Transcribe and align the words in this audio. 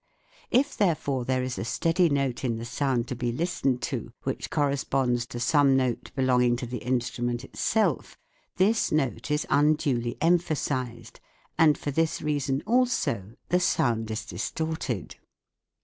If, 0.49 0.75
therefore, 0.75 1.25
there 1.25 1.43
is 1.43 1.59
a 1.59 1.63
steady 1.63 2.09
note 2.09 2.43
in 2.43 2.57
the 2.57 2.65
sound 2.65 3.07
to 3.09 3.15
be 3.15 3.31
listened 3.31 3.83
to 3.83 4.11
which 4.23 4.49
corresponds 4.49 5.27
to 5.27 5.39
some 5.39 5.77
note 5.77 6.09
belonging 6.15 6.55
to 6.55 6.65
the 6.65 6.79
instrument 6.79 7.43
itself, 7.45 8.17
this 8.55 8.91
note 8.91 9.29
is 9.29 9.45
unduly 9.51 10.17
emphasised, 10.19 11.19
and 11.55 11.77
for 11.77 11.91
this 11.91 12.19
reason 12.19 12.63
also 12.65 13.35
the 13.49 13.59
sound 13.59 14.09
is 14.09 14.25
distorted. 14.25 15.17